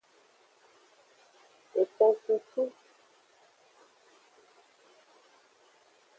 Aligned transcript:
Efencucu. 1.81 2.63